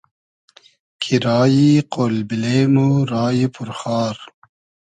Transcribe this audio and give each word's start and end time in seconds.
کی 1.01 1.13
رایی 1.25 1.69
قۉل 1.93 2.15
بیلې 2.29 2.57
مۉ 2.73 2.89
رایی 3.11 3.45
پور 3.53 3.69
خار 3.79 4.15